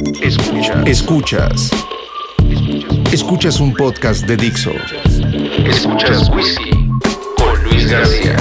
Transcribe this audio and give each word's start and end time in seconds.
Escuchas. 0.00 0.86
Escuchas. 0.86 1.70
Escuchas 3.10 3.58
un 3.58 3.74
podcast 3.74 4.24
de 4.26 4.36
Dixo. 4.36 4.70
Escuchas 5.66 6.30
Whisky 6.30 6.70
con 7.36 7.64
Luis 7.64 7.90
García. 7.90 8.36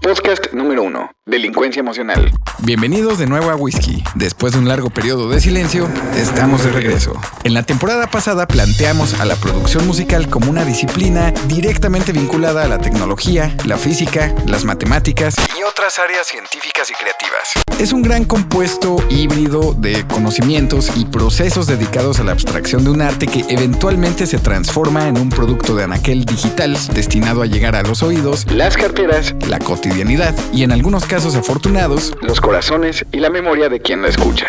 Podcast 0.00 0.54
número 0.54 0.84
1. 0.84 1.10
Delincuencia 1.26 1.80
emocional. 1.80 2.32
Bienvenidos 2.60 3.18
de 3.18 3.26
nuevo 3.26 3.50
a 3.50 3.56
Whisky. 3.56 4.02
Después 4.14 4.54
de 4.54 4.58
un 4.58 4.66
largo 4.66 4.88
periodo 4.88 5.28
de 5.28 5.40
silencio, 5.40 5.86
estamos 6.16 6.64
de 6.64 6.72
regreso. 6.72 7.12
En 7.44 7.52
la 7.52 7.62
temporada 7.62 8.06
pasada 8.06 8.48
planteamos 8.48 9.20
a 9.20 9.26
la 9.26 9.36
producción 9.36 9.86
musical 9.86 10.30
como 10.30 10.50
una 10.50 10.64
disciplina 10.64 11.32
directamente 11.46 12.12
vinculada 12.12 12.64
a 12.64 12.68
la 12.68 12.78
tecnología, 12.78 13.54
la 13.66 13.76
física, 13.76 14.34
las 14.46 14.64
matemáticas 14.64 15.36
y 15.60 15.62
otras 15.62 15.98
áreas 15.98 16.26
científicas 16.26 16.90
y 16.90 16.94
creativas. 16.94 17.52
Es 17.78 17.92
un 17.92 18.02
gran 18.02 18.24
compuesto 18.24 18.96
híbrido 19.10 19.74
de 19.74 20.06
conocimientos 20.06 20.90
y 20.96 21.04
procesos 21.04 21.66
dedicados 21.66 22.18
a 22.20 22.24
la 22.24 22.32
abstracción 22.32 22.84
de 22.84 22.90
un 22.90 23.02
arte 23.02 23.26
que 23.26 23.44
eventualmente 23.48 24.26
se 24.26 24.38
transforma 24.38 25.08
en 25.08 25.18
un 25.18 25.28
producto 25.28 25.74
de 25.74 25.84
anaquel 25.84 26.24
digital 26.24 26.76
destinado 26.94 27.42
a 27.42 27.46
llegar 27.46 27.76
a 27.76 27.82
los 27.82 28.02
oídos, 28.02 28.50
Las 28.50 28.76
carteras, 28.76 29.34
la 29.48 29.58
cotidianidad 29.58 30.34
y 30.52 30.62
en 30.62 30.72
algunos 30.72 31.04
casos 31.04 31.34
afortunados, 31.36 32.14
los 32.22 32.40
corazones 32.40 33.04
y 33.12 33.18
la 33.18 33.30
memoria 33.30 33.68
de 33.68 33.80
quien 33.80 34.02
la 34.02 34.08
escucha. 34.08 34.46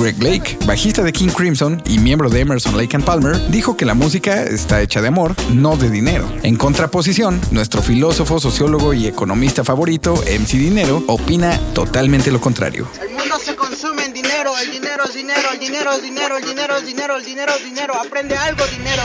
Greg 0.00 0.22
Lake, 0.22 0.58
bajista 0.66 1.02
de 1.02 1.12
King 1.12 1.28
Crimson 1.28 1.82
y 1.86 1.98
miembro 1.98 2.28
de 2.28 2.40
Emerson 2.40 2.76
Lake 2.76 2.96
and 2.96 3.04
Palmer, 3.04 3.36
dijo 3.50 3.76
que 3.76 3.84
la 3.84 3.94
música 3.94 4.42
está 4.42 4.82
hecha 4.82 5.00
de 5.00 5.08
amor, 5.08 5.34
no 5.52 5.76
de 5.76 5.90
dinero. 5.90 6.30
En 6.42 6.56
contraposición, 6.56 7.40
nuestro 7.50 7.82
filósofo, 7.82 8.40
sociólogo 8.40 8.94
y 8.94 9.06
economista 9.06 9.64
favorito, 9.64 10.14
MC 10.14 10.58
Dinero, 10.58 11.02
opina 11.06 11.58
totalmente 11.74 12.30
lo 12.30 12.40
contrario. 12.40 12.88
El 13.00 13.14
mundo 13.14 13.38
se 13.38 13.54
consume 13.54 14.04
en 14.04 14.12
dinero, 14.12 14.52
el 14.58 14.70
dinero 14.70 15.04
es 15.04 15.14
dinero, 15.14 15.48
el 15.52 15.58
dinero 15.58 15.92
es 15.92 16.02
dinero, 16.02 16.36
el 16.38 16.44
dinero 16.44 16.76
es 16.76 16.86
dinero, 16.86 17.16
el 17.16 17.24
dinero 17.24 17.52
es 17.56 17.64
dinero, 17.64 17.94
aprende 17.94 18.36
algo 18.36 18.64
dinero. 18.66 19.02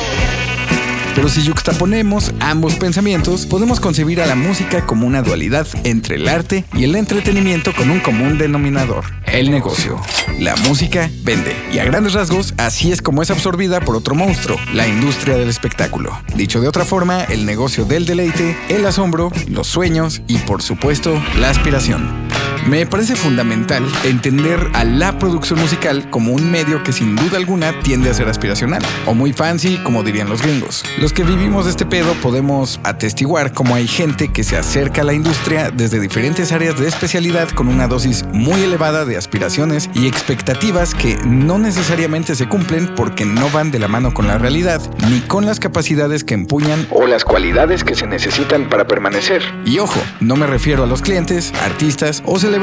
Pero 1.20 1.28
si 1.28 1.42
yuxtaponemos 1.42 2.32
ambos 2.40 2.76
pensamientos, 2.76 3.46
podemos 3.46 3.82
concebir 3.82 4.22
a 4.22 4.26
la 4.26 4.36
música 4.36 4.86
como 4.86 5.06
una 5.06 5.22
dualidad 5.22 5.68
entre 5.84 6.16
el 6.16 6.30
arte 6.30 6.64
y 6.74 6.86
el 6.86 6.96
entretenimiento 6.96 7.76
con 7.76 7.90
un 7.90 8.00
común 8.00 8.38
denominador, 8.38 9.04
el 9.26 9.52
negocio. 9.52 10.00
La 10.40 10.56
música 10.56 11.12
vende, 11.24 11.54
y 11.74 11.80
a 11.80 11.84
grandes 11.84 12.14
rasgos, 12.14 12.54
así 12.56 12.94
es 12.94 13.02
como 13.02 13.22
es 13.22 13.32
absorbida 13.32 13.82
por 13.82 13.98
otro 13.98 14.16
monstruo, 14.16 14.58
la 14.74 14.88
industria 14.88 15.36
del 15.36 15.50
espectáculo. 15.50 16.18
Dicho 16.36 16.62
de 16.62 16.70
otra 16.70 16.86
forma, 16.86 17.26
el 17.26 17.46
negocio 17.46 17.84
del 17.84 18.06
deleite, 18.06 18.58
el 18.70 18.86
asombro, 18.86 19.30
los 19.50 19.68
sueños 19.68 20.22
y, 20.30 20.38
por 20.38 20.62
supuesto, 20.62 21.22
la 21.38 21.50
aspiración. 21.50 22.29
Me 22.70 22.86
parece 22.86 23.16
fundamental 23.16 23.84
entender 24.04 24.60
a 24.74 24.84
la 24.84 25.18
producción 25.18 25.60
musical 25.60 26.08
como 26.12 26.34
un 26.34 26.52
medio 26.52 26.84
que 26.84 26.94
sin 26.94 27.16
duda 27.16 27.38
alguna 27.38 27.74
tiende 27.82 28.12
a 28.12 28.14
ser 28.14 28.30
aspiracional, 28.30 28.84
o 29.08 29.16
muy 29.16 29.34
fancy, 29.34 29.80
como 29.80 30.04
dirían 30.04 30.30
los 30.30 30.44
gringos. 30.44 30.84
Los 31.00 31.12
que 31.12 31.24
vivimos 31.24 31.66
este 31.66 31.88
pedo 31.88 32.14
podemos 32.22 32.80
atestiguar 32.84 33.54
cómo 33.54 33.74
hay 33.74 33.88
gente 33.88 34.28
que 34.28 34.44
se 34.44 34.56
acerca 34.56 35.02
a 35.02 35.04
la 35.04 35.14
industria 35.14 35.72
desde 35.72 36.00
diferentes 36.00 36.52
áreas 36.52 36.80
de 36.80 36.88
especialidad 36.88 37.50
con 37.50 37.70
una 37.70 37.88
dosis 37.88 38.24
muy 38.34 38.62
elevada 38.62 39.04
de 39.04 39.18
aspiraciones 39.18 39.90
y 39.96 40.06
expectativas 40.06 40.94
que 40.94 41.18
no 41.26 41.58
necesariamente 41.58 42.36
se 42.36 42.48
cumplen 42.48 42.94
porque 42.94 43.26
no 43.26 43.50
van 43.50 43.72
de 43.72 43.80
la 43.80 43.88
mano 43.88 44.14
con 44.14 44.28
la 44.28 44.38
realidad, 44.38 44.80
ni 45.10 45.22
con 45.22 45.44
las 45.44 45.60
capacidades 45.60 46.24
que 46.24 46.36
empuñan 46.36 46.86
O 46.92 47.08
las 47.08 47.26
cualidades 47.26 47.84
que 47.84 47.96
se 47.96 48.06
necesitan 48.06 48.70
para 48.70 48.86
permanecer. 48.86 49.42
y 49.66 49.80
ojo, 49.80 50.00
no 50.20 50.36
me 50.36 50.46
refiero 50.46 50.84
a 50.84 50.86
los 50.86 51.02
clientes, 51.02 51.52
artistas 51.64 52.22
o 52.28 52.38
celebridades, 52.38 52.59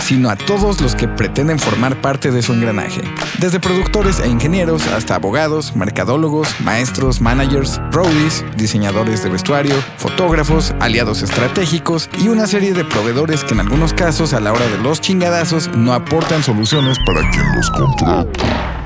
sino 0.00 0.28
a 0.28 0.36
todos 0.36 0.80
los 0.80 0.94
que 0.94 1.08
pretenden 1.08 1.58
formar 1.58 2.00
parte 2.00 2.30
de 2.30 2.42
su 2.42 2.52
engranaje. 2.52 3.00
Desde 3.38 3.58
productores 3.58 4.20
e 4.20 4.28
ingenieros 4.28 4.86
hasta 4.88 5.14
abogados, 5.14 5.74
mercadólogos, 5.74 6.48
maestros, 6.60 7.20
managers, 7.20 7.80
roadies, 7.90 8.44
diseñadores 8.56 9.22
de 9.22 9.30
vestuario, 9.30 9.74
fotógrafos, 9.96 10.74
aliados 10.80 11.22
estratégicos 11.22 12.10
y 12.18 12.28
una 12.28 12.46
serie 12.46 12.74
de 12.74 12.84
proveedores 12.84 13.42
que 13.44 13.54
en 13.54 13.60
algunos 13.60 13.94
casos 13.94 14.34
a 14.34 14.40
la 14.40 14.52
hora 14.52 14.66
de 14.66 14.78
los 14.78 15.00
chingadazos 15.00 15.70
no 15.74 15.94
aportan 15.94 16.42
soluciones 16.42 16.98
para 17.06 17.28
quien 17.30 17.46
los 17.56 17.70
contrata. 17.70 18.79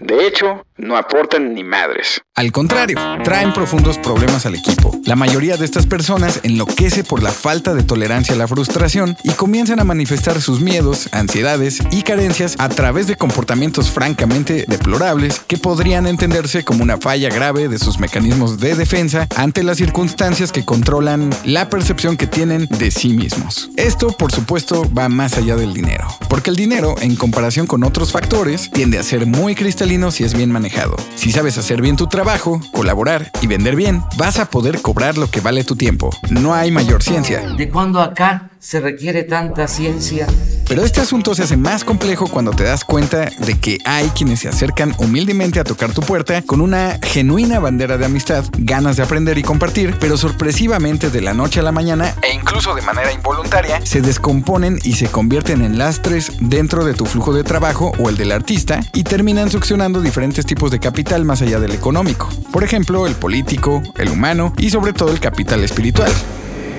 De 0.00 0.26
hecho, 0.26 0.64
no 0.76 0.96
aportan 0.96 1.54
ni 1.54 1.62
madres. 1.62 2.20
Al 2.34 2.50
contrario, 2.50 2.98
traen 3.22 3.52
profundos 3.52 3.96
problemas 3.98 4.44
al 4.44 4.56
equipo. 4.56 4.92
La 5.04 5.14
mayoría 5.14 5.56
de 5.56 5.64
estas 5.64 5.86
personas 5.86 6.40
enloquece 6.42 7.04
por 7.04 7.22
la 7.22 7.30
falta 7.30 7.74
de 7.74 7.84
tolerancia 7.84 8.34
a 8.34 8.38
la 8.38 8.48
frustración 8.48 9.16
y 9.22 9.30
comienzan 9.30 9.78
a 9.78 9.84
manifestar 9.84 10.40
sus 10.40 10.60
miedos, 10.60 11.08
ansiedades 11.12 11.80
y 11.92 12.02
carencias 12.02 12.56
a 12.58 12.68
través 12.68 13.06
de 13.06 13.16
comportamientos 13.16 13.90
francamente 13.90 14.64
deplorables 14.66 15.40
que 15.40 15.58
podrían 15.58 16.06
entenderse 16.06 16.64
como 16.64 16.82
una 16.82 16.98
falla 16.98 17.28
grave 17.28 17.68
de 17.68 17.78
sus 17.78 18.00
mecanismos 18.00 18.58
de 18.58 18.74
defensa 18.74 19.28
ante 19.36 19.62
las 19.62 19.78
circunstancias 19.78 20.50
que 20.50 20.64
controlan 20.64 21.30
la 21.44 21.68
percepción 21.68 22.16
que 22.16 22.26
tienen 22.26 22.66
de 22.66 22.90
sí 22.90 23.10
mismos. 23.10 23.70
Esto, 23.76 24.08
por 24.08 24.32
supuesto, 24.32 24.90
va 24.92 25.08
más 25.08 25.38
allá 25.38 25.54
del 25.54 25.72
dinero, 25.72 26.08
porque 26.28 26.50
el 26.50 26.56
dinero, 26.56 26.96
en 27.00 27.14
comparación 27.14 27.66
con 27.66 27.84
otros 27.84 28.10
factores, 28.10 28.70
tiende 28.70 28.98
a 28.98 29.02
ser 29.04 29.26
muy 29.26 29.54
si 29.84 30.24
es 30.24 30.34
bien 30.34 30.50
manejado. 30.50 30.96
Si 31.14 31.30
sabes 31.30 31.58
hacer 31.58 31.82
bien 31.82 31.96
tu 31.96 32.06
trabajo, 32.06 32.58
colaborar 32.72 33.30
y 33.42 33.46
vender 33.46 33.76
bien, 33.76 34.02
vas 34.16 34.38
a 34.38 34.46
poder 34.46 34.80
cobrar 34.80 35.18
lo 35.18 35.30
que 35.30 35.40
vale 35.40 35.62
tu 35.62 35.76
tiempo. 35.76 36.08
No 36.30 36.54
hay 36.54 36.70
mayor 36.70 37.02
ciencia. 37.02 37.40
¿De 37.54 37.68
cuándo 37.68 38.00
acá 38.00 38.50
se 38.58 38.80
requiere 38.80 39.24
tanta 39.24 39.68
ciencia? 39.68 40.26
Pero 40.68 40.82
este 40.84 41.00
asunto 41.00 41.34
se 41.34 41.42
hace 41.42 41.56
más 41.56 41.84
complejo 41.84 42.26
cuando 42.26 42.52
te 42.52 42.64
das 42.64 42.84
cuenta 42.84 43.30
de 43.38 43.58
que 43.60 43.78
hay 43.84 44.08
quienes 44.08 44.40
se 44.40 44.48
acercan 44.48 44.94
humildemente 44.98 45.60
a 45.60 45.64
tocar 45.64 45.92
tu 45.92 46.00
puerta 46.00 46.42
con 46.42 46.60
una 46.60 46.98
genuina 47.02 47.58
bandera 47.58 47.98
de 47.98 48.06
amistad, 48.06 48.44
ganas 48.58 48.96
de 48.96 49.02
aprender 49.02 49.36
y 49.38 49.42
compartir, 49.42 49.96
pero 50.00 50.16
sorpresivamente 50.16 51.10
de 51.10 51.20
la 51.20 51.34
noche 51.34 51.60
a 51.60 51.62
la 51.62 51.72
mañana 51.72 52.14
e 52.22 52.34
incluso 52.34 52.74
de 52.74 52.82
manera 52.82 53.12
involuntaria 53.12 53.84
se 53.84 54.00
descomponen 54.00 54.78
y 54.84 54.94
se 54.94 55.08
convierten 55.08 55.62
en 55.62 55.78
lastres 55.78 56.32
dentro 56.40 56.84
de 56.84 56.94
tu 56.94 57.06
flujo 57.06 57.32
de 57.32 57.44
trabajo 57.44 57.92
o 57.98 58.08
el 58.08 58.16
del 58.16 58.32
artista 58.32 58.80
y 58.92 59.04
terminan 59.04 59.50
succionando 59.50 60.00
diferentes 60.00 60.46
tipos 60.46 60.70
de 60.70 60.80
capital 60.80 61.24
más 61.24 61.42
allá 61.42 61.60
del 61.60 61.72
económico. 61.72 62.28
Por 62.52 62.64
ejemplo, 62.64 63.06
el 63.06 63.14
político, 63.14 63.82
el 63.96 64.08
humano 64.08 64.52
y 64.58 64.70
sobre 64.70 64.92
todo 64.92 65.10
el 65.10 65.20
capital 65.20 65.62
espiritual. 65.62 66.12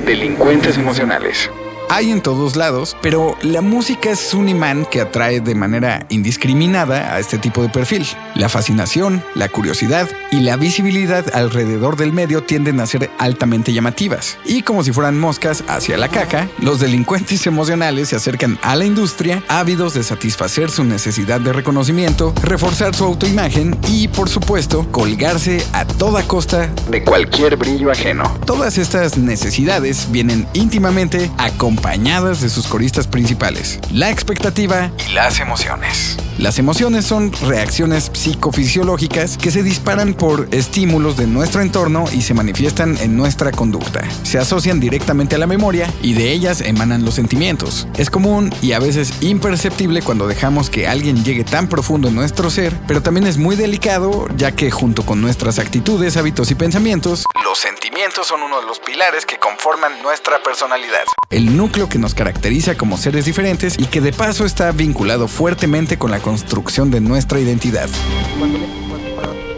Delincuentes 0.05 0.77
emocionales. 0.77 1.49
Hay 1.89 2.11
en 2.11 2.21
todos 2.21 2.55
lados, 2.55 2.97
pero 3.01 3.37
la 3.41 3.61
música 3.61 4.09
es 4.09 4.33
un 4.33 4.49
imán 4.49 4.85
que 4.89 5.01
atrae 5.01 5.39
de 5.39 5.55
manera 5.55 6.05
indiscriminada 6.09 7.13
a 7.13 7.19
este 7.19 7.37
tipo 7.37 7.61
de 7.61 7.69
perfil. 7.69 8.05
La 8.33 8.49
fascinación, 8.49 9.23
la 9.35 9.49
curiosidad 9.49 10.09
y 10.31 10.39
la 10.39 10.57
visibilidad 10.57 11.25
alrededor 11.33 11.95
del 11.95 12.11
medio 12.11 12.43
tienden 12.43 12.79
a 12.79 12.87
ser 12.87 13.11
altamente 13.19 13.71
llamativas. 13.71 14.37
Y 14.45 14.63
como 14.63 14.83
si 14.83 14.91
fueran 14.91 15.19
moscas 15.19 15.63
hacia 15.67 15.97
la 15.97 16.09
caja, 16.09 16.49
los 16.59 16.79
delincuentes 16.79 17.45
emocionales 17.47 18.09
se 18.09 18.15
acercan 18.15 18.57
a 18.61 18.75
la 18.75 18.85
industria 18.85 19.43
ávidos 19.47 19.93
de 19.93 20.03
satisfacer 20.03 20.71
su 20.71 20.83
necesidad 20.83 21.39
de 21.39 21.53
reconocimiento, 21.53 22.33
reforzar 22.41 22.95
su 22.95 23.05
autoimagen 23.05 23.77
y, 23.87 24.07
por 24.07 24.27
supuesto, 24.27 24.87
colgarse 24.91 25.63
a 25.73 25.85
toda 25.85 26.23
costa 26.23 26.67
De 26.89 27.03
cualquier 27.03 27.57
brillo 27.57 27.91
ajeno. 27.91 28.37
Todas 28.45 28.77
estas 28.77 29.17
necesidades 29.17 30.11
vienen 30.11 30.47
íntimamente 30.53 31.29
acompañadas 31.75 32.39
de 32.39 32.49
sus 32.49 32.67
coristas 32.67 33.05
principales, 33.05 33.79
la 33.91 34.09
expectativa 34.09 34.91
y 35.05 35.11
las 35.11 35.41
emociones. 35.41 36.17
Las 36.37 36.59
emociones 36.59 37.05
son 37.05 37.31
reacciones 37.47 38.11
psicofisiológicas 38.13 39.37
que 39.37 39.51
se 39.51 39.63
disparan 39.63 40.13
por 40.13 40.49
estímulos 40.51 41.15
de 41.15 41.27
nuestro 41.27 41.61
entorno 41.61 42.05
y 42.11 42.21
se 42.21 42.33
manifiestan 42.33 42.97
en 42.97 43.15
nuestra 43.15 43.51
conducta. 43.51 44.03
Se 44.23 44.37
asocian 44.37 44.81
directamente 44.81 45.35
a 45.35 45.37
la 45.37 45.47
memoria 45.47 45.89
y 46.01 46.13
de 46.13 46.31
ellas 46.33 46.59
emanan 46.59 47.05
los 47.05 47.15
sentimientos. 47.15 47.87
Es 47.97 48.09
común 48.09 48.53
y 48.61 48.73
a 48.73 48.79
veces 48.79 49.13
imperceptible 49.21 50.01
cuando 50.01 50.27
dejamos 50.27 50.69
que 50.69 50.87
alguien 50.87 51.23
llegue 51.23 51.45
tan 51.45 51.67
profundo 51.67 52.09
en 52.09 52.15
nuestro 52.15 52.49
ser, 52.49 52.77
pero 52.85 53.01
también 53.01 53.27
es 53.27 53.37
muy 53.37 53.55
delicado 53.55 54.27
ya 54.35 54.51
que 54.51 54.71
junto 54.71 55.05
con 55.05 55.21
nuestras 55.21 55.57
actitudes, 55.57 56.17
hábitos 56.17 56.51
y 56.51 56.55
pensamientos, 56.55 57.23
los 57.45 57.59
sentimientos 57.59 58.27
son 58.27 58.43
uno 58.43 58.59
de 58.59 58.67
los 58.67 58.79
pilares 58.79 59.25
que 59.25 59.37
conforman 59.37 60.01
nuestra 60.01 60.43
personalidad. 60.43 61.05
El 61.29 61.55
núcleo 61.65 61.89
que 61.89 61.97
nos 61.97 62.13
caracteriza 62.13 62.75
como 62.75 62.95
seres 62.95 63.25
diferentes 63.25 63.79
y 63.79 63.85
que 63.85 63.99
de 63.99 64.13
paso 64.13 64.45
está 64.45 64.71
vinculado 64.71 65.27
fuertemente 65.27 65.97
con 65.97 66.11
la 66.11 66.19
construcción 66.19 66.91
de 66.91 67.01
nuestra 67.01 67.39
identidad. 67.39 67.89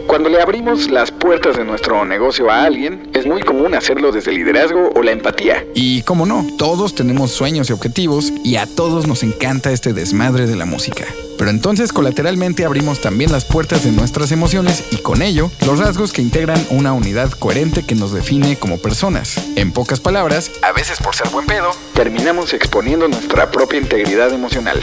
Cuando 0.06 0.30
le 0.30 0.40
abrimos 0.40 0.90
las 0.90 1.10
puertas 1.10 1.58
de 1.58 1.66
nuestro 1.66 2.06
negocio 2.06 2.50
a 2.50 2.64
alguien, 2.64 3.10
es 3.12 3.26
muy 3.26 3.42
común 3.42 3.74
hacerlo 3.74 4.10
desde 4.10 4.30
el 4.30 4.38
liderazgo 4.38 4.90
o 4.94 5.02
la 5.02 5.12
empatía. 5.12 5.66
Y 5.74 6.00
cómo 6.00 6.24
no, 6.24 6.46
todos 6.56 6.94
tenemos 6.94 7.30
sueños 7.30 7.68
y 7.68 7.74
objetivos 7.74 8.32
y 8.42 8.56
a 8.56 8.64
todos 8.64 9.06
nos 9.06 9.22
encanta 9.22 9.70
este 9.70 9.92
desmadre 9.92 10.46
de 10.46 10.56
la 10.56 10.64
música. 10.64 11.04
Pero 11.38 11.50
entonces 11.50 11.92
colateralmente 11.92 12.64
abrimos 12.64 13.00
también 13.00 13.32
las 13.32 13.44
puertas 13.44 13.84
de 13.84 13.92
nuestras 13.92 14.32
emociones 14.32 14.84
y 14.90 14.96
con 14.96 15.22
ello 15.22 15.50
los 15.64 15.78
rasgos 15.78 16.12
que 16.12 16.20
integran 16.20 16.64
una 16.70 16.92
unidad 16.92 17.30
coherente 17.30 17.84
que 17.84 17.94
nos 17.94 18.12
define 18.12 18.56
como 18.56 18.78
personas. 18.78 19.40
En 19.56 19.72
pocas 19.72 20.00
palabras, 20.00 20.50
a 20.62 20.72
veces 20.72 20.98
por 20.98 21.14
ser 21.14 21.28
buen 21.30 21.46
pedo, 21.46 21.70
terminamos 21.94 22.52
exponiendo 22.52 23.08
nuestra 23.08 23.50
propia 23.50 23.78
integridad 23.78 24.32
emocional. 24.32 24.82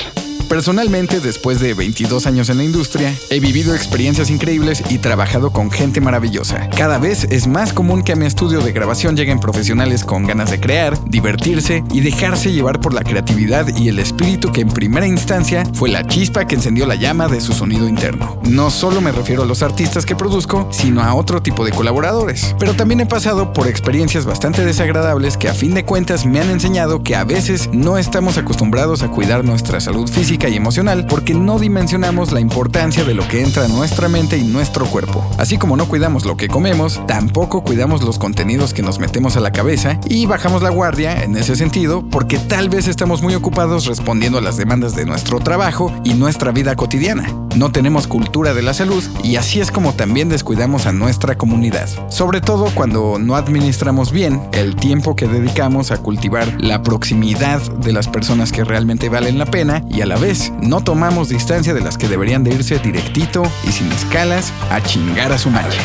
Personalmente, 0.50 1.20
después 1.20 1.60
de 1.60 1.74
22 1.74 2.28
años 2.28 2.50
en 2.50 2.58
la 2.58 2.64
industria, 2.64 3.14
he 3.30 3.40
vivido 3.40 3.74
experiencias 3.74 4.30
increíbles 4.30 4.84
y 4.90 5.00
trabajado 5.00 5.52
con 5.52 5.72
gente 5.72 6.02
maravillosa. 6.02 6.70
Cada 6.70 7.00
vez 7.00 7.26
es 7.32 7.48
más 7.48 7.74
común 7.74 8.04
que 8.04 8.12
a 8.12 8.16
mi 8.16 8.26
estudio 8.26 8.62
de 8.62 8.72
grabación 8.72 9.16
lleguen 9.16 9.40
profesionales 9.40 10.04
con 10.04 10.26
ganas 10.26 10.52
de 10.52 10.60
crear, 10.60 10.98
divertirse 11.10 11.84
y 11.92 12.02
dejarse 12.02 12.52
llevar 12.52 12.80
por 12.80 12.94
la 12.94 13.04
creatividad 13.04 13.68
y 13.76 13.90
el 13.90 13.98
espíritu 13.98 14.52
que 14.52 14.62
en 14.62 14.70
primera 14.70 15.08
instancia 15.08 15.64
fue 15.74 15.90
la 15.90 16.06
chispa 16.06 16.46
que 16.46 16.56
encendió 16.56 16.86
la 16.86 16.96
llama 16.96 17.28
de 17.28 17.42
su 17.42 17.54
sonido 17.54 17.90
interno. 17.90 18.40
No 18.44 18.70
solo 18.70 19.02
me 19.02 19.12
refiero 19.12 19.44
a 19.44 19.48
los 19.48 19.64
artistas 19.64 20.06
que 20.06 20.16
produzco, 20.16 20.68
sino 20.72 21.02
a 21.02 21.16
otro 21.16 21.42
tipo 21.42 21.66
de 21.66 21.72
colaboradores. 21.72 22.56
Pero 22.60 22.76
también 22.76 23.00
he 23.00 23.06
pasado 23.08 23.52
por 23.52 23.68
experiencias 23.68 24.26
bastante 24.26 24.64
desagradables 24.64 25.38
que 25.38 25.50
a 25.50 25.56
fin 25.56 25.74
de 25.74 25.86
cuentas 25.86 26.26
me 26.26 26.40
han 26.40 26.52
enseñado 26.52 27.02
que 27.02 27.16
a 27.16 27.24
veces 27.24 27.70
no 27.74 27.98
estamos 27.98 28.38
acostumbrados 28.38 29.02
a 29.02 29.10
cuidar 29.10 29.44
nuestra 29.44 29.80
salud 29.80 30.08
física 30.08 30.35
y 30.36 30.56
emocional 30.56 31.08
porque 31.08 31.34
no 31.34 31.60
dimensionamos 31.60 32.32
la 32.34 32.42
importancia 32.42 33.06
de 33.06 33.14
lo 33.14 33.26
que 33.28 33.42
entra 33.42 33.66
en 33.66 33.74
nuestra 33.74 34.10
mente 34.10 34.38
y 34.38 34.44
nuestro 34.44 34.86
cuerpo. 34.86 35.26
Así 35.38 35.58
como 35.58 35.78
no 35.78 35.88
cuidamos 35.88 36.26
lo 36.26 36.36
que 36.36 36.50
comemos, 36.50 37.02
tampoco 37.08 37.64
cuidamos 37.64 38.04
los 38.04 38.20
contenidos 38.20 38.74
que 38.74 38.82
nos 38.82 39.00
metemos 39.00 39.38
a 39.38 39.40
la 39.40 39.52
cabeza 39.52 40.00
y 40.08 40.26
bajamos 40.26 40.62
la 40.62 40.70
guardia 40.70 41.24
en 41.24 41.38
ese 41.38 41.56
sentido 41.56 42.04
porque 42.12 42.38
tal 42.38 42.70
vez 42.70 42.88
estamos 42.88 43.22
muy 43.22 43.34
ocupados 43.34 43.86
respondiendo 43.86 44.38
a 44.38 44.42
las 44.42 44.58
demandas 44.58 44.96
de 44.96 45.06
nuestro 45.06 45.40
trabajo 45.40 45.94
y 46.04 46.14
nuestra 46.14 46.52
vida 46.52 46.76
cotidiana. 46.76 47.45
No 47.56 47.72
tenemos 47.72 48.08
cultura 48.08 48.54
de 48.54 48.62
la 48.62 48.74
salud 48.74 49.04
y 49.24 49.38
así 49.38 49.62
es 49.62 49.72
como 49.72 49.94
también 49.94 50.28
descuidamos 50.28 50.86
a 50.88 50.92
nuestra 50.92 51.38
comunidad. 51.38 51.88
Sobre 52.10 52.42
todo 52.42 52.66
cuando 52.76 53.18
no 53.18 53.36
administramos 53.36 54.12
bien 54.12 54.42
el 54.52 54.76
tiempo 54.76 55.16
que 55.16 55.28
dedicamos 55.28 55.92
a 55.92 55.98
cultivar 55.98 56.62
la 56.62 56.84
proximidad 56.84 57.62
de 57.62 57.94
las 57.94 58.10
personas 58.10 58.52
que 58.52 58.66
realmente 58.66 59.08
valen 59.08 59.38
la 59.38 59.46
pena 59.46 59.84
y 59.90 60.02
a 60.02 60.06
la 60.06 60.18
vez 60.18 60.52
no 60.62 60.82
tomamos 60.82 61.30
distancia 61.30 61.74
de 61.74 61.82
las 61.82 61.98
que 61.98 62.10
deberían 62.10 62.44
de 62.44 62.54
irse 62.54 62.78
directito 62.80 63.44
y 63.66 63.72
sin 63.72 63.90
escalas 63.92 64.52
a 64.70 64.82
chingar 64.82 65.32
a 65.32 65.38
su 65.38 65.50
madre. 65.50 65.78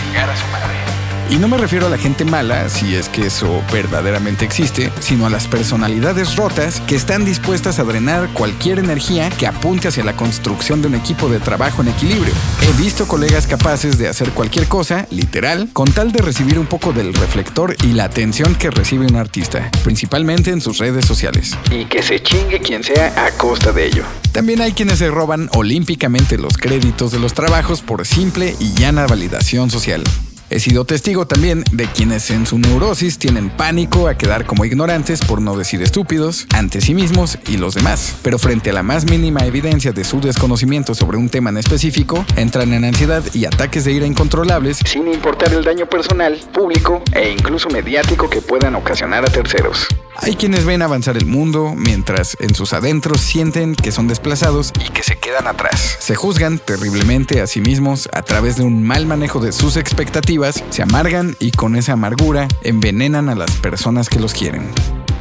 Y 1.30 1.36
no 1.38 1.46
me 1.46 1.58
refiero 1.58 1.86
a 1.86 1.90
la 1.90 1.96
gente 1.96 2.24
mala, 2.24 2.68
si 2.68 2.96
es 2.96 3.08
que 3.08 3.26
eso 3.26 3.62
verdaderamente 3.72 4.44
existe, 4.44 4.90
sino 4.98 5.26
a 5.26 5.30
las 5.30 5.46
personalidades 5.46 6.34
rotas 6.34 6.80
que 6.88 6.96
están 6.96 7.24
dispuestas 7.24 7.78
a 7.78 7.84
drenar 7.84 8.28
cualquier 8.30 8.80
energía 8.80 9.30
que 9.30 9.46
apunte 9.46 9.86
hacia 9.86 10.02
la 10.02 10.16
construcción 10.16 10.82
de 10.82 10.88
un 10.88 10.96
equipo 10.96 11.28
de 11.28 11.38
trabajo 11.38 11.82
en 11.82 11.88
equilibrio. 11.88 12.34
He 12.62 12.82
visto 12.82 13.06
colegas 13.06 13.46
capaces 13.46 13.96
de 13.96 14.08
hacer 14.08 14.30
cualquier 14.30 14.66
cosa, 14.66 15.06
literal, 15.10 15.68
con 15.72 15.92
tal 15.92 16.10
de 16.10 16.20
recibir 16.20 16.58
un 16.58 16.66
poco 16.66 16.92
del 16.92 17.14
reflector 17.14 17.76
y 17.84 17.92
la 17.92 18.04
atención 18.04 18.56
que 18.56 18.72
recibe 18.72 19.06
un 19.06 19.14
artista, 19.14 19.70
principalmente 19.84 20.50
en 20.50 20.60
sus 20.60 20.78
redes 20.78 21.04
sociales. 21.06 21.56
Y 21.70 21.84
que 21.84 22.02
se 22.02 22.20
chingue 22.20 22.58
quien 22.58 22.82
sea 22.82 23.24
a 23.24 23.30
costa 23.38 23.70
de 23.70 23.86
ello. 23.86 24.02
También 24.32 24.60
hay 24.60 24.72
quienes 24.72 24.98
se 24.98 25.08
roban 25.08 25.48
olímpicamente 25.54 26.38
los 26.38 26.58
créditos 26.58 27.12
de 27.12 27.20
los 27.20 27.34
trabajos 27.34 27.82
por 27.82 28.04
simple 28.04 28.56
y 28.58 28.74
llana 28.74 29.06
validación 29.06 29.70
social. 29.70 30.02
He 30.50 30.58
sido 30.58 30.84
testigo 30.84 31.28
también 31.28 31.62
de 31.70 31.86
quienes 31.86 32.28
en 32.30 32.44
su 32.44 32.58
neurosis 32.58 33.18
tienen 33.18 33.50
pánico 33.50 34.08
a 34.08 34.16
quedar 34.16 34.46
como 34.46 34.64
ignorantes 34.64 35.24
por 35.24 35.40
no 35.40 35.56
decir 35.56 35.80
estúpidos 35.80 36.48
ante 36.52 36.80
sí 36.80 36.92
mismos 36.92 37.38
y 37.46 37.56
los 37.56 37.74
demás, 37.74 38.16
pero 38.22 38.36
frente 38.36 38.70
a 38.70 38.72
la 38.72 38.82
más 38.82 39.04
mínima 39.08 39.46
evidencia 39.46 39.92
de 39.92 40.02
su 40.02 40.20
desconocimiento 40.20 40.92
sobre 40.96 41.18
un 41.18 41.28
tema 41.28 41.50
en 41.50 41.58
específico, 41.58 42.24
entran 42.34 42.72
en 42.72 42.84
ansiedad 42.84 43.22
y 43.32 43.44
ataques 43.44 43.84
de 43.84 43.92
ira 43.92 44.06
incontrolables 44.06 44.78
sin 44.84 45.06
importar 45.06 45.52
el 45.52 45.62
daño 45.62 45.86
personal, 45.86 46.36
público 46.52 47.00
e 47.14 47.30
incluso 47.30 47.68
mediático 47.68 48.28
que 48.28 48.42
puedan 48.42 48.74
ocasionar 48.74 49.24
a 49.24 49.30
terceros. 49.30 49.86
Hay 50.22 50.36
quienes 50.36 50.66
ven 50.66 50.82
avanzar 50.82 51.16
el 51.16 51.24
mundo 51.24 51.74
mientras 51.74 52.36
en 52.40 52.54
sus 52.54 52.74
adentros 52.74 53.22
sienten 53.22 53.74
que 53.74 53.90
son 53.90 54.06
desplazados 54.06 54.72
y 54.84 54.90
que 54.90 55.02
se 55.02 55.18
quedan 55.18 55.46
atrás. 55.46 55.96
Se 55.98 56.14
juzgan 56.14 56.58
terriblemente 56.58 57.40
a 57.40 57.46
sí 57.46 57.62
mismos 57.62 58.08
a 58.12 58.22
través 58.22 58.56
de 58.56 58.64
un 58.64 58.82
mal 58.82 59.06
manejo 59.06 59.40
de 59.40 59.52
sus 59.52 59.76
expectativas, 59.76 60.62
se 60.68 60.82
amargan 60.82 61.36
y 61.40 61.52
con 61.52 61.74
esa 61.74 61.94
amargura 61.94 62.48
envenenan 62.62 63.30
a 63.30 63.34
las 63.34 63.52
personas 63.56 64.10
que 64.10 64.20
los 64.20 64.34
quieren. 64.34 64.70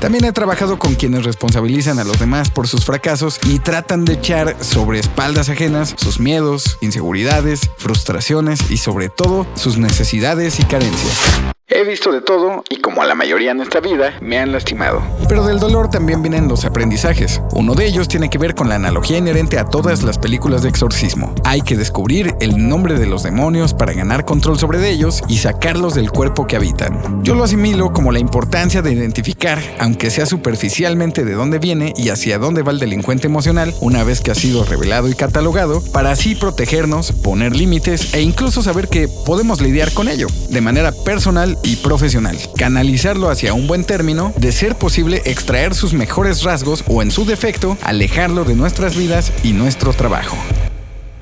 También 0.02 0.26
he 0.26 0.34
trabajado 0.34 0.80
con 0.80 0.96
quienes 0.96 1.24
responsabilizan 1.24 2.00
a 2.00 2.04
los 2.04 2.20
demás 2.20 2.50
por 2.50 2.68
sus 2.68 2.86
fracasos 2.86 3.40
y 3.44 3.60
tratan 3.60 4.04
de 4.06 4.14
echar 4.14 4.58
sobre 4.62 5.00
espaldas 5.00 5.50
ajenas 5.50 5.94
sus 5.98 6.20
miedos, 6.20 6.78
inseguridades, 6.82 7.70
frustraciones 7.78 8.70
y 8.70 8.78
sobre 8.78 9.10
todo 9.10 9.48
sus 9.56 9.78
necesidades 9.78 10.60
y 10.60 10.64
carencias. 10.64 11.54
He 11.72 11.84
visto 11.84 12.12
de 12.12 12.22
todo 12.22 12.64
y 12.68 12.78
como 12.78 13.04
a 13.04 13.06
la 13.06 13.14
mayoría 13.14 13.52
en 13.52 13.62
esta 13.62 13.80
vida, 13.80 14.18
me 14.22 14.40
han 14.40 14.52
lastimado. 14.52 15.04
Pero 15.28 15.46
del 15.46 15.60
dolor 15.60 15.88
también 15.92 16.24
vienen 16.24 16.48
los 16.48 16.66
aprendizajes. 16.66 17.44
Uno 17.52 17.76
de 17.76 17.86
ellos 17.86 18.08
tiene 18.08 18.32
que 18.32 18.40
ver 18.40 18.56
con 18.56 18.70
la 18.70 18.76
analogía 18.76 19.20
inherente 19.20 19.60
a 19.60 19.66
todas 19.66 20.02
las 20.02 20.18
películas 20.18 20.64
de 20.64 20.70
exorcismo. 20.70 21.36
Hay 21.44 21.62
que 21.62 21.78
descubrir 21.78 22.34
el 22.40 22.68
nombre 22.68 22.98
de 22.98 23.06
los 23.06 23.22
demonios 23.22 23.76
para 23.76 23.94
ganar 23.94 24.26
control 24.26 24.58
sobre 24.58 24.90
ellos 24.90 25.22
y 25.28 25.38
sacarlos 25.38 25.94
del 25.94 26.10
cuerpo 26.10 26.48
que 26.48 26.56
habitan. 26.56 27.24
Yo 27.24 27.36
lo 27.36 27.44
asimilo 27.44 27.94
como 27.94 28.12
la 28.12 28.18
importancia 28.18 28.82
de 28.82 28.92
identificar, 28.92 29.60
aunque 29.78 30.10
sea 30.10 30.26
superficialmente, 30.26 31.24
de 31.24 31.34
dónde 31.34 31.60
viene 31.60 31.94
y 31.96 32.10
hacia 32.10 32.40
dónde 32.40 32.64
va 32.64 32.72
el 32.72 32.80
delincuente 32.80 33.28
emocional 33.28 33.76
una 33.80 34.04
vez 34.04 34.22
que 34.22 34.32
ha 34.32 34.36
sido 34.36 34.66
revelado 34.66 35.08
y 35.08 35.14
catalogado, 35.14 35.84
para 35.94 36.10
así 36.10 36.34
protegernos, 36.34 37.12
poner 37.12 37.56
límites 37.56 38.16
e 38.16 38.22
incluso 38.22 38.64
saber 38.64 38.88
que 38.88 39.08
podemos 39.08 39.62
lidiar 39.62 39.94
con 39.94 40.10
ello 40.10 40.26
de 40.50 40.62
manera 40.62 40.92
personal 40.92 41.59
y 41.64 41.78
profesional. 41.78 42.38
Canalizarlo 42.58 43.30
hacia 43.30 43.54
un 43.54 43.68
buen 43.68 43.86
término, 43.86 44.34
de 44.38 44.52
ser 44.52 44.76
posible 44.76 45.22
extraer 45.26 45.76
sus 45.76 45.94
mejores 45.94 46.44
rasgos 46.44 46.84
o 46.88 47.02
en 47.02 47.12
su 47.12 47.26
defecto, 47.26 47.78
alejarlo 47.82 48.44
de 48.44 48.56
nuestras 48.56 48.96
vidas 48.96 49.32
y 49.44 49.54
nuestro 49.54 49.94
trabajo. 49.94 50.38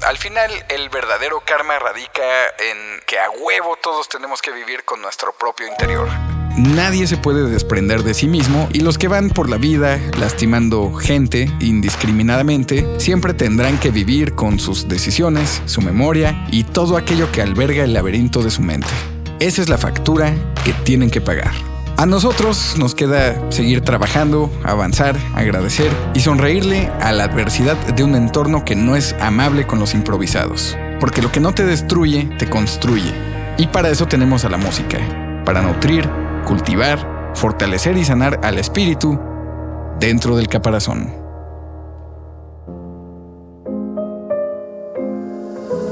Al 0.06 0.18
final, 0.18 0.52
el 0.70 0.90
verdadero 0.90 1.42
karma 1.46 1.80
radica 1.80 2.22
en 2.60 3.02
que 3.06 3.20
a 3.20 3.30
huevo 3.30 3.78
todos 3.82 4.08
tenemos 4.08 4.42
que 4.42 4.52
vivir 4.52 4.84
con 4.86 5.02
nuestro 5.02 5.34
propio 5.34 5.68
interior. 5.68 6.08
Nadie 6.58 7.06
se 7.06 7.18
puede 7.18 7.50
desprender 7.50 8.04
de 8.04 8.16
sí 8.16 8.28
mismo 8.28 8.68
y 8.74 8.80
los 8.80 8.98
que 8.98 9.08
van 9.08 9.30
por 9.30 9.48
la 9.48 9.58
vida 9.58 10.00
lastimando 10.18 10.92
gente 10.94 11.52
indiscriminadamente 11.60 13.00
siempre 13.00 13.36
tendrán 13.36 13.80
que 13.80 13.92
vivir 13.92 14.34
con 14.34 14.60
sus 14.60 14.88
decisiones, 14.88 15.62
su 15.66 15.82
memoria 15.82 16.48
y 16.52 16.64
todo 16.64 16.98
aquello 16.98 17.32
que 17.32 17.44
alberga 17.44 17.84
el 17.84 17.94
laberinto 17.94 18.42
de 18.42 18.50
su 18.50 18.64
mente. 18.64 18.90
Esa 19.40 19.62
es 19.62 19.70
la 19.70 19.78
factura 19.78 20.34
que 20.66 20.74
tienen 20.74 21.12
que 21.12 21.22
pagar. 21.22 21.52
A 21.98 22.08
nosotros 22.08 22.76
nos 22.78 22.96
queda 22.96 23.52
seguir 23.52 23.82
trabajando, 23.82 24.52
avanzar, 24.64 25.16
agradecer 25.36 25.92
y 26.16 26.22
sonreírle 26.22 26.92
a 27.02 27.12
la 27.12 27.26
adversidad 27.26 27.78
de 27.78 28.04
un 28.04 28.16
entorno 28.16 28.66
que 28.66 28.76
no 28.76 28.96
es 28.96 29.16
amable 29.20 29.68
con 29.68 29.80
los 29.80 29.94
improvisados. 29.94 30.76
Porque 31.00 31.22
lo 31.22 31.32
que 31.32 31.40
no 31.40 31.54
te 31.54 31.66
destruye, 31.66 32.28
te 32.40 32.50
construye. 32.50 33.14
Y 33.60 33.68
para 33.68 33.90
eso 33.90 34.08
tenemos 34.08 34.44
a 34.44 34.50
la 34.50 34.58
música. 34.58 34.98
Para 35.46 35.62
nutrir, 35.62 36.10
cultivar, 36.48 37.32
fortalecer 37.36 37.96
y 37.96 38.06
sanar 38.06 38.40
al 38.44 38.58
espíritu 38.58 39.20
dentro 40.00 40.36
del 40.36 40.48
caparazón. 40.48 41.27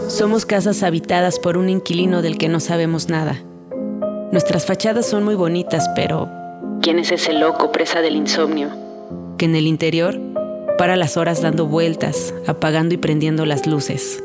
Somos 0.07 0.45
casas 0.45 0.83
habitadas 0.83 1.39
por 1.39 1.57
un 1.57 1.67
inquilino 1.67 2.21
del 2.21 2.37
que 2.37 2.47
no 2.47 2.59
sabemos 2.59 3.09
nada. 3.09 3.41
Nuestras 4.31 4.65
fachadas 4.65 5.07
son 5.07 5.23
muy 5.23 5.33
bonitas, 5.33 5.89
pero 5.95 6.29
¿quién 6.81 6.99
es 6.99 7.11
ese 7.11 7.33
loco 7.33 7.71
presa 7.71 8.01
del 8.01 8.15
insomnio? 8.15 8.69
Que 9.39 9.45
en 9.45 9.55
el 9.55 9.65
interior 9.65 10.19
para 10.77 10.95
las 10.95 11.17
horas 11.17 11.41
dando 11.41 11.65
vueltas, 11.65 12.35
apagando 12.45 12.93
y 12.93 12.97
prendiendo 12.97 13.47
las 13.47 13.65
luces. 13.65 14.23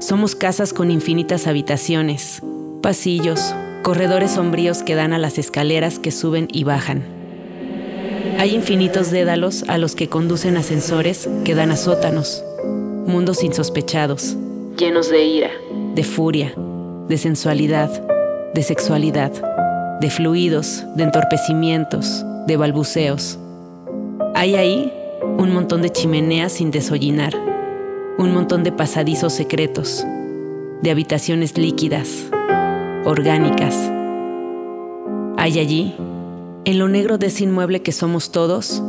Somos 0.00 0.34
casas 0.34 0.72
con 0.72 0.90
infinitas 0.90 1.46
habitaciones, 1.46 2.42
pasillos, 2.82 3.54
corredores 3.82 4.32
sombríos 4.32 4.82
que 4.82 4.96
dan 4.96 5.12
a 5.12 5.18
las 5.18 5.38
escaleras 5.38 6.00
que 6.00 6.10
suben 6.10 6.48
y 6.52 6.64
bajan. 6.64 7.04
Hay 8.38 8.56
infinitos 8.56 9.12
dédalos 9.12 9.64
a 9.68 9.78
los 9.78 9.94
que 9.94 10.08
conducen 10.08 10.56
ascensores 10.56 11.28
que 11.44 11.54
dan 11.54 11.70
a 11.70 11.76
sótanos, 11.76 12.42
mundos 13.06 13.44
insospechados 13.44 14.36
llenos 14.76 15.08
de 15.08 15.24
ira, 15.24 15.50
de 15.94 16.04
furia, 16.04 16.52
de 17.08 17.16
sensualidad, 17.16 17.90
de 18.52 18.62
sexualidad, 18.62 19.32
de 20.00 20.10
fluidos, 20.10 20.84
de 20.94 21.04
entorpecimientos, 21.04 22.24
de 22.46 22.56
balbuceos. 22.56 23.38
Hay 24.34 24.54
ahí 24.54 24.92
un 25.38 25.52
montón 25.52 25.80
de 25.80 25.90
chimeneas 25.90 26.52
sin 26.52 26.70
desollinar, 26.70 27.34
un 28.18 28.34
montón 28.34 28.64
de 28.64 28.72
pasadizos 28.72 29.32
secretos, 29.32 30.04
de 30.82 30.90
habitaciones 30.90 31.56
líquidas, 31.56 32.26
orgánicas. 33.04 33.74
Hay 35.38 35.58
allí, 35.58 35.94
en 36.66 36.78
lo 36.78 36.88
negro 36.88 37.16
de 37.16 37.28
ese 37.28 37.44
inmueble 37.44 37.80
que 37.80 37.92
somos 37.92 38.30
todos, 38.30 38.82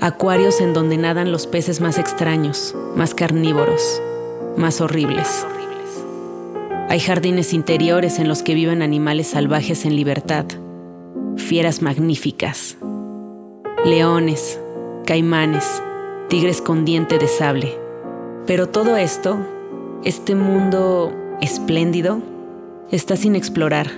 acuarios 0.00 0.60
en 0.60 0.72
donde 0.72 0.96
nadan 0.96 1.32
los 1.32 1.46
peces 1.46 1.80
más 1.80 1.98
extraños, 1.98 2.74
más 2.96 3.14
carnívoros, 3.14 4.00
más 4.56 4.80
horribles. 4.80 5.46
Hay 6.88 7.00
jardines 7.00 7.52
interiores 7.52 8.18
en 8.18 8.28
los 8.28 8.42
que 8.42 8.54
viven 8.54 8.82
animales 8.82 9.28
salvajes 9.28 9.84
en 9.84 9.96
libertad, 9.96 10.44
fieras 11.36 11.82
magníficas, 11.82 12.76
leones, 13.84 14.60
caimanes, 15.04 15.82
tigres 16.28 16.60
con 16.60 16.84
diente 16.84 17.18
de 17.18 17.28
sable. 17.28 17.78
Pero 18.46 18.68
todo 18.68 18.96
esto, 18.96 19.38
este 20.04 20.34
mundo 20.34 21.12
espléndido, 21.40 22.22
está 22.90 23.16
sin 23.16 23.36
explorar. 23.36 23.90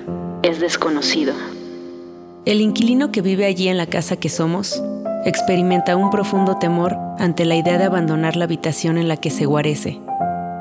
Es 0.43 0.61
desconocido. 0.61 1.35
El 2.45 2.61
inquilino 2.61 3.11
que 3.11 3.23
vive 3.23 3.45
allí 3.45 3.69
en 3.69 3.77
la 3.77 3.87
casa 3.87 4.17
que 4.17 4.29
somos 4.29 4.81
experimenta 5.25 5.97
un 5.97 6.11
profundo 6.11 6.57
temor 6.59 6.97
ante 7.19 7.45
la 7.45 7.57
idea 7.57 7.79
de 7.79 7.85
abandonar 7.85 8.37
la 8.37 8.45
habitación 8.45 8.99
en 8.99 9.09
la 9.09 9.17
que 9.17 9.31
se 9.31 9.47
guarece. 9.47 10.01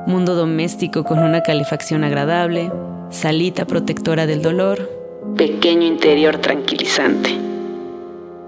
Mundo 0.07 0.35
doméstico 0.35 1.03
con 1.03 1.17
una 1.17 1.41
calefacción 1.41 2.03
agradable, 2.03 2.71
salita 3.09 3.65
protectora 3.65 4.27
del 4.27 4.43
dolor, 4.43 4.87
pequeño 5.35 5.87
interior 5.87 6.37
tranquilizante. 6.37 7.31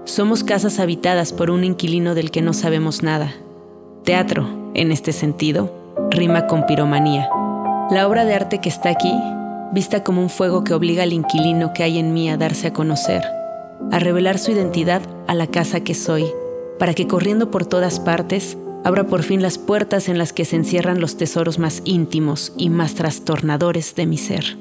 Somos 0.04 0.44
casas 0.44 0.78
habitadas 0.78 1.32
por 1.32 1.50
un 1.50 1.64
inquilino 1.64 2.14
del 2.14 2.30
que 2.30 2.42
no 2.42 2.52
sabemos 2.52 3.02
nada. 3.02 3.32
Teatro, 4.04 4.48
en 4.74 4.92
este 4.92 5.10
sentido, 5.10 5.74
rima 6.10 6.46
con 6.46 6.64
piromanía. 6.64 7.28
La 7.90 8.06
obra 8.06 8.24
de 8.24 8.34
arte 8.34 8.60
que 8.60 8.68
está 8.68 8.90
aquí, 8.90 9.12
vista 9.72 10.04
como 10.04 10.22
un 10.22 10.30
fuego 10.30 10.62
que 10.62 10.74
obliga 10.74 11.02
al 11.02 11.12
inquilino 11.12 11.72
que 11.72 11.82
hay 11.82 11.98
en 11.98 12.14
mí 12.14 12.30
a 12.30 12.36
darse 12.36 12.68
a 12.68 12.72
conocer, 12.72 13.24
a 13.90 13.98
revelar 13.98 14.38
su 14.38 14.52
identidad 14.52 15.02
a 15.26 15.34
la 15.34 15.48
casa 15.48 15.80
que 15.80 15.94
soy, 15.94 16.26
para 16.78 16.94
que 16.94 17.08
corriendo 17.08 17.50
por 17.50 17.66
todas 17.66 17.98
partes, 17.98 18.56
abra 18.84 19.06
por 19.06 19.22
fin 19.22 19.42
las 19.42 19.58
puertas 19.58 20.08
en 20.08 20.18
las 20.18 20.32
que 20.32 20.44
se 20.44 20.56
encierran 20.56 21.00
los 21.00 21.16
tesoros 21.16 21.58
más 21.58 21.82
íntimos 21.84 22.52
y 22.56 22.70
más 22.70 22.94
trastornadores 22.94 23.94
de 23.94 24.06
mi 24.06 24.18
ser. 24.18 24.56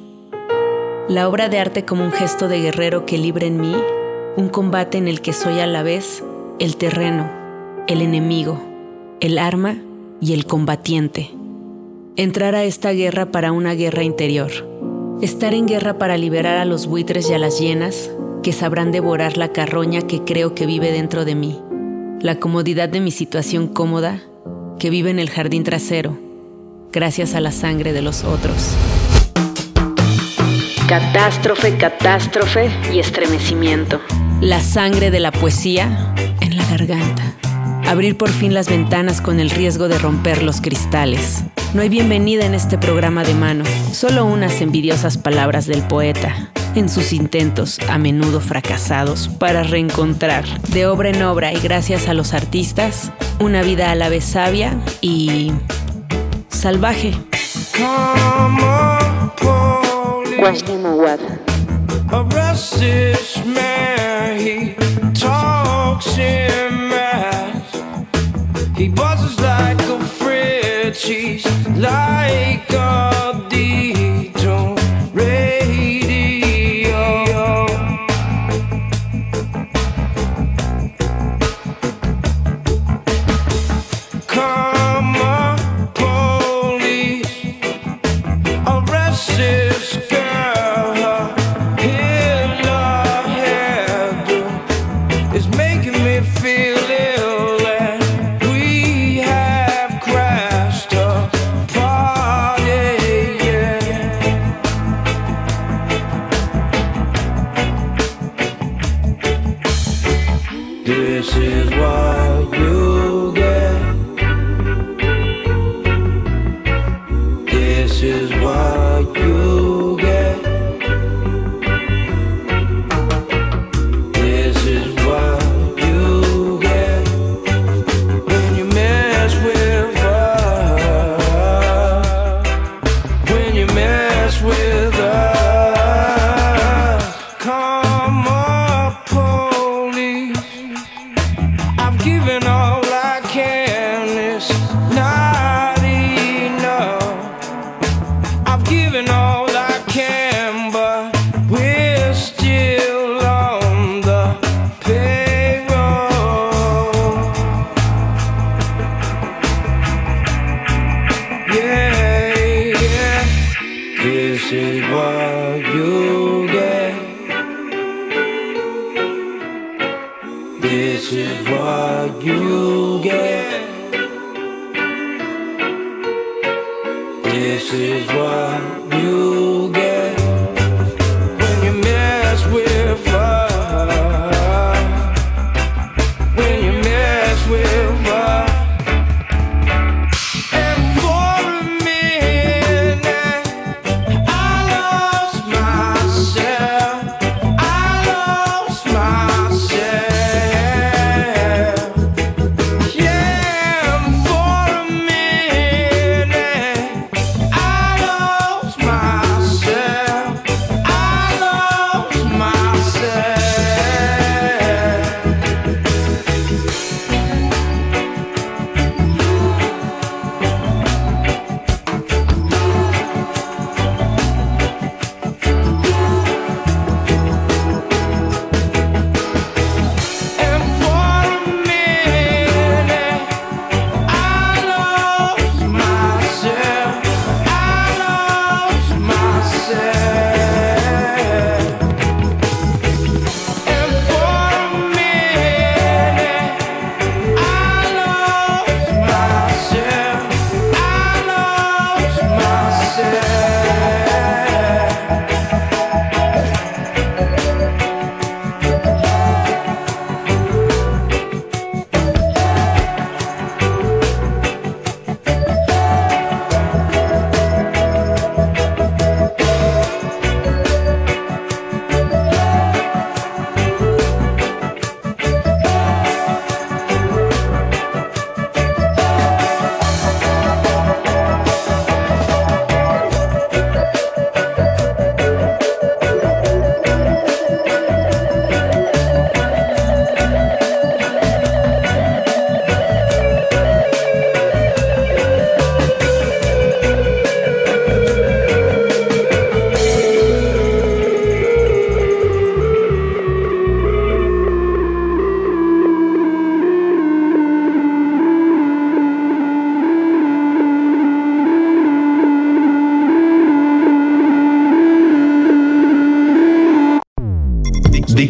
La 1.08 1.30
obra 1.30 1.50
de 1.50 1.60
arte 1.60 1.86
como 1.86 2.04
un 2.04 2.12
gesto 2.12 2.48
de 2.48 2.60
guerrero 2.60 3.06
que 3.06 3.18
libre 3.18 3.48
en 3.48 3.62
mí 3.62 3.76
un 4.36 4.50
combate 4.50 5.00
en 5.00 5.08
el 5.08 5.22
que 5.22 5.34
soy 5.34 5.60
a 5.60 5.66
la 5.66 5.82
vez 5.82 6.24
el 6.60 6.78
terreno, 6.78 7.30
el 7.88 8.02
enemigo, 8.02 8.62
el 9.20 9.40
arma 9.40 9.78
y 10.22 10.34
el 10.34 10.46
combatiente. 10.46 11.32
Entrar 12.18 12.54
a 12.54 12.64
esta 12.64 12.92
guerra 12.92 13.32
para 13.32 13.52
una 13.52 13.74
guerra 13.74 14.04
interior. 14.04 14.52
Estar 15.22 15.54
en 15.54 15.66
guerra 15.66 15.98
para 15.98 16.18
liberar 16.18 16.58
a 16.58 16.66
los 16.66 16.86
buitres 16.86 17.30
y 17.30 17.34
a 17.34 17.40
las 17.40 17.60
hienas 17.60 18.12
que 18.44 18.54
sabrán 18.54 18.92
devorar 18.92 19.38
la 19.38 19.52
carroña 19.52 20.04
que 20.04 20.24
creo 20.24 20.54
que 20.54 20.68
vive 20.68 20.92
dentro 20.92 21.26
de 21.26 21.36
mí, 21.36 21.60
la 22.22 22.40
comodidad 22.40 22.90
de 22.90 23.00
mi 23.00 23.12
situación 23.12 23.68
cómoda 23.68 24.20
que 24.80 24.90
vive 24.90 25.12
en 25.12 25.20
el 25.20 25.30
jardín 25.30 25.64
trasero, 25.64 26.18
gracias 26.92 27.36
a 27.36 27.42
la 27.42 27.52
sangre 27.52 27.94
de 27.94 28.02
los 28.02 28.24
otros. 28.24 28.76
Catástrofe, 30.88 31.78
catástrofe 31.78 32.70
y 32.94 33.00
estremecimiento. 33.00 34.02
La 34.42 34.62
sangre 34.62 35.12
de 35.12 35.20
la 35.20 35.32
poesía 35.32 36.14
en 36.42 36.58
la 36.58 36.66
garganta. 36.66 37.36
Abrir 37.86 38.18
por 38.18 38.30
fin 38.30 38.54
las 38.54 38.68
ventanas 38.70 39.22
con 39.22 39.40
el 39.40 39.50
riesgo 39.50 39.88
de 39.88 39.98
romper 39.98 40.44
los 40.44 40.62
cristales. 40.62 41.44
No 41.74 41.82
hay 41.82 41.90
bienvenida 41.90 42.46
en 42.46 42.54
este 42.54 42.78
programa 42.78 43.24
de 43.24 43.34
mano, 43.34 43.64
solo 43.92 44.26
unas 44.26 44.62
envidiosas 44.62 45.18
palabras 45.18 45.68
del 45.68 45.84
poeta 45.84 46.52
en 46.78 46.90
sus 46.90 47.12
intentos, 47.12 47.80
a 47.90 47.98
menudo 47.98 48.40
fracasados, 48.40 49.30
para 49.40 49.64
reencontrar, 49.64 50.46
de 50.70 50.86
obra 50.86 51.10
en 51.10 51.24
obra 51.24 51.52
y 51.52 51.60
gracias 51.60 52.08
a 52.08 52.14
los 52.14 52.34
artistas, 52.34 53.12
una 53.40 53.64
vida 53.64 53.92
a 53.92 53.96
la 53.96 54.10
vez 54.10 54.24
sabia 54.24 54.80
y 55.02 55.52
salvaje. 56.50 57.14
He 68.78 68.90
buzzes 68.90 69.40
like 69.40 69.82
a 69.82 70.00
fridge, 70.20 71.44
like 71.76 72.72
a 72.72 73.47